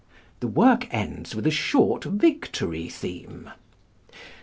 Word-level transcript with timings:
The 0.39 0.47
work 0.47 0.91
ends 0.91 1.35
with 1.35 1.45
a 1.45 1.51
short 1.51 2.05
"Victory 2.05 2.89
theme." 2.89 3.51